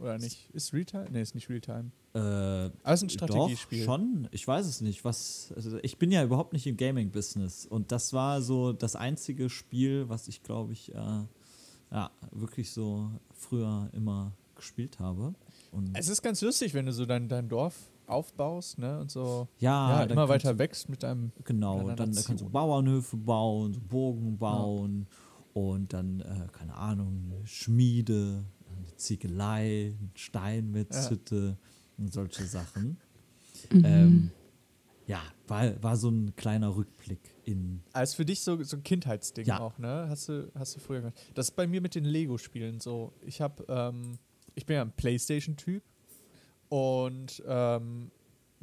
[0.00, 0.50] Oder nicht?
[0.52, 1.06] Ist Realtime?
[1.10, 1.92] Nee, ist nicht Realtime.
[2.14, 3.78] Äh, Aber es ist ein Strategiespiel.
[3.80, 4.28] Doch, schon.
[4.32, 5.04] Ich weiß es nicht.
[5.04, 7.66] Was, also ich bin ja überhaupt nicht im Gaming-Business.
[7.66, 10.98] Und das war so das einzige Spiel, was ich, glaube ich, äh,
[11.92, 15.34] ja, wirklich so früher immer gespielt habe.
[15.70, 17.74] Und Es ist ganz lustig, wenn du so dein, dein Dorf
[18.06, 19.00] aufbaust, ne?
[19.00, 21.32] Und so ja, ja, dann immer weiter wächst mit deinem.
[21.44, 22.24] Genau, dann Nation.
[22.24, 25.06] kannst du Bauernhöfe bauen, so Burgen bauen
[25.52, 31.56] und dann, äh, keine Ahnung, eine Schmiede, eine Ziegelei, eine Steinmetzhütte
[31.96, 32.98] und solche Sachen.
[33.70, 34.30] Ähm,
[35.06, 37.82] ja, war, war so ein kleiner Rückblick in.
[37.92, 39.60] Als für dich so, so ein Kindheitsding Ja.
[39.60, 40.06] auch, ne?
[40.08, 41.18] Hast du, hast du früher gemacht.
[41.34, 43.12] Das ist bei mir mit den Lego-Spielen so.
[43.20, 44.18] Ich habe, ähm,
[44.54, 45.82] ich bin ja ein Playstation-Typ
[46.74, 48.10] und ähm,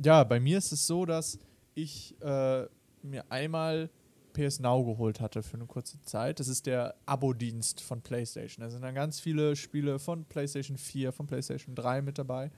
[0.04, 1.40] ja, bei mir ist es so, dass
[1.76, 2.66] ich äh,
[3.04, 3.90] mir einmal
[4.34, 6.42] PS Now geholt hatte für eine kurze Zeit.
[6.42, 8.66] Das ist der Abo-Dienst von PlayStation.
[8.66, 12.52] Da sind dann ganz viele Spiele von PlayStation 4, von PlayStation 3 mit dabei,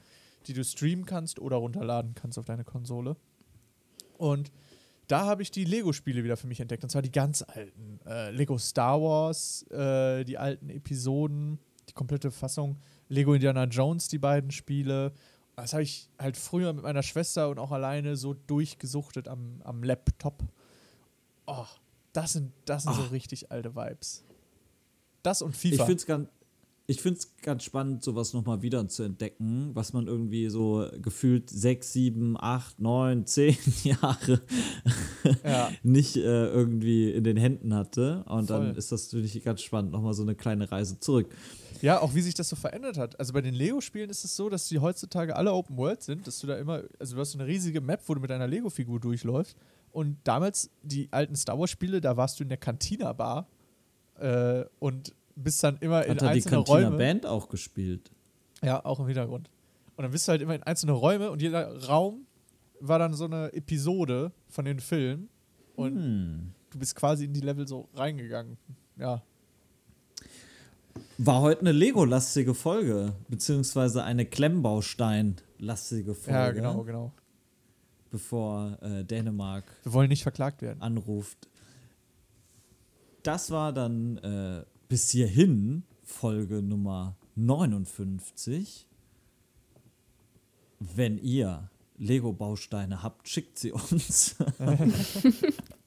[0.47, 3.15] die du streamen kannst oder runterladen kannst auf deine Konsole.
[4.17, 4.51] Und
[5.05, 6.83] da habe ich die Lego-Spiele wieder für mich entdeckt.
[6.83, 7.99] Und zwar die ganz alten.
[8.07, 12.79] Äh, Lego Star Wars, äh, die alten Episoden, die komplette Fassung.
[13.09, 15.13] Lego Indiana Jones, die beiden Spiele.
[15.55, 19.83] Das habe ich halt früher mit meiner Schwester und auch alleine so durchgesuchtet am, am
[19.83, 20.43] Laptop.
[21.45, 21.65] Oh,
[22.13, 23.07] das sind, das sind so Ah.
[23.07, 24.23] richtig alte Vibes.
[25.21, 25.85] Das und Ich FIFA.
[25.85, 26.29] finde es ganz.
[26.85, 31.49] Ich finde es ganz spannend, sowas nochmal wieder zu entdecken, was man irgendwie so gefühlt
[31.49, 34.41] sechs, sieben, acht, neun, zehn Jahre
[35.45, 35.71] ja.
[35.83, 38.25] nicht äh, irgendwie in den Händen hatte.
[38.27, 38.77] Und dann Voll.
[38.77, 41.33] ist das natürlich ganz spannend, nochmal so eine kleine Reise zurück.
[41.83, 43.19] Ja, auch wie sich das so verändert hat.
[43.19, 46.39] Also bei den Lego-Spielen ist es so, dass die heutzutage alle Open World sind, dass
[46.39, 49.01] du da immer, also du hast so eine riesige Map, wo du mit einer Lego-Figur
[49.01, 49.57] durchläufst.
[49.91, 53.47] Und damals, die alten Star Wars-Spiele, da warst du in der Cantina-Bar
[54.17, 56.95] äh, und bist dann immer in Hat die einzelne Räume.
[56.95, 58.11] Band auch gespielt?
[58.63, 59.49] Ja, auch im Hintergrund.
[59.97, 62.25] Und dann bist du halt immer in einzelne Räume und jeder Raum
[62.79, 65.27] war dann so eine Episode von den Filmen.
[65.75, 66.53] Und Hm.
[66.69, 68.57] du bist quasi in die Level so reingegangen.
[68.97, 69.21] Ja.
[71.25, 76.37] War heute eine Lego-lastige Folge, beziehungsweise eine Klemmbaustein-lastige Folge.
[76.37, 77.13] Ja, genau, genau.
[78.11, 80.81] bevor äh, Dänemark Wir wollen nicht verklagt werden.
[80.81, 81.47] anruft.
[83.23, 88.89] Das war dann äh, bis hierhin Folge Nummer 59.
[90.79, 94.35] Wenn ihr Lego-Bausteine habt, schickt sie uns.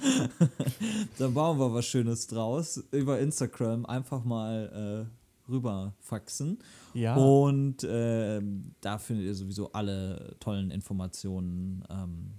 [1.18, 2.82] Dann bauen wir was Schönes draus.
[2.92, 6.58] Über Instagram einfach mal äh, rüber faxen.
[6.94, 7.16] Ja.
[7.16, 12.32] Und ähm, da findet ihr sowieso alle tollen Informationen, ähm,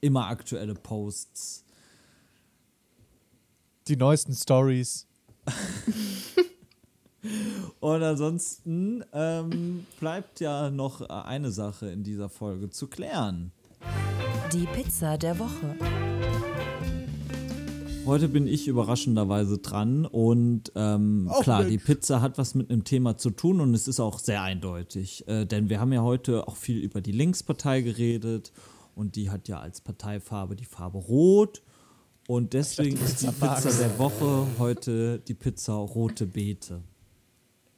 [0.00, 1.64] immer aktuelle Posts.
[3.88, 5.06] Die neuesten Stories.
[7.80, 13.52] Und ansonsten ähm, bleibt ja noch eine Sache in dieser Folge zu klären.
[14.52, 15.76] Die Pizza der Woche.
[18.06, 21.70] Heute bin ich überraschenderweise dran und ähm, klar, Mensch.
[21.70, 25.28] die Pizza hat was mit einem Thema zu tun und es ist auch sehr eindeutig,
[25.28, 28.52] äh, denn wir haben ja heute auch viel über die Linkspartei geredet
[28.94, 31.62] und die hat ja als Parteifarbe die Farbe Rot
[32.26, 36.82] und deswegen ist die Pizza der Woche heute die Pizza Rote Beete.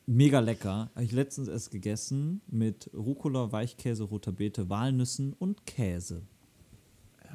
[0.06, 0.90] Mega lecker.
[0.94, 6.22] Habe ich letztens erst gegessen mit Rucola, Weichkäse, roter Beete, Walnüssen und Käse.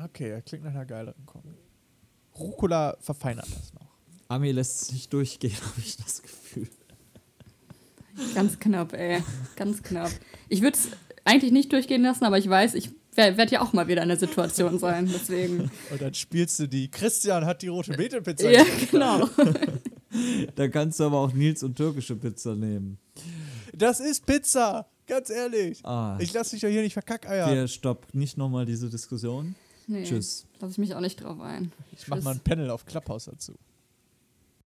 [0.03, 1.55] Okay, klingt nach einer geileren Kombi.
[2.39, 3.87] Rucola verfeinert das noch.
[4.29, 6.67] Ami lässt es nicht durchgehen, habe ich das Gefühl.
[8.33, 9.23] Ganz knapp, ey.
[9.55, 10.11] Ganz knapp.
[10.49, 10.89] Ich würde es
[11.23, 14.17] eigentlich nicht durchgehen lassen, aber ich weiß, ich werde ja auch mal wieder in der
[14.17, 15.09] Situation sein.
[15.11, 15.71] Deswegen.
[15.91, 16.89] Und dann spielst du die.
[16.89, 18.49] Christian hat die rote Beete-Pizza.
[18.49, 19.27] ja, genau.
[20.55, 22.97] Da kannst du aber auch Nils und türkische Pizza nehmen.
[23.73, 24.87] Das ist Pizza.
[25.05, 25.85] Ganz ehrlich.
[25.85, 26.17] Ah.
[26.19, 27.53] Ich lasse dich doch hier nicht verkackeiern.
[27.53, 29.53] Wir stopp nicht nochmal diese Diskussion.
[29.87, 30.45] Nee, Tschüss.
[30.59, 31.71] Lass ich mich auch nicht drauf ein.
[31.93, 33.53] Ich mach mal ein Panel auf Clubhouse dazu.